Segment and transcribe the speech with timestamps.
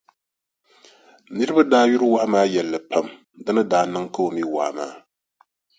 [1.33, 3.05] Niriba daa yuri wahu maa yɛlli pam
[3.43, 4.93] di ni daa niŋ ka o mi waa maa.